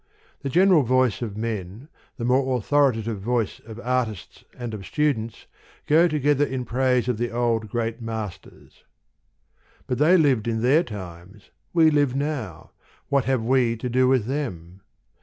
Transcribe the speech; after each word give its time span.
The 0.39 0.49
general 0.49 0.81
voice 0.81 1.21
of 1.21 1.37
men, 1.37 1.87
the 2.17 2.25
more 2.25 2.57
authoritative 2.57 3.19
voice 3.21 3.59
of 3.67 3.79
artists 3.79 4.43
and 4.57 4.73
of 4.73 4.83
students, 4.83 5.45
go 5.85 6.07
together 6.07 6.43
in 6.43 6.65
praise 6.65 7.07
of 7.07 7.19
the 7.19 7.29
old, 7.29 7.69
great 7.69 8.01
masters." 8.01 8.83
But 9.85 9.99
they 9.99 10.17
lived 10.17 10.47
in 10.47 10.63
their 10.63 10.81
times, 10.81 11.51
we 11.71 11.91
live 11.91 12.15
now; 12.15 12.71
what 13.09 13.25
have 13.25 13.43
we 13.43 13.77
to 13.77 13.89
do 13.89 14.07
with 14.07 14.25
them?" 14.25 14.81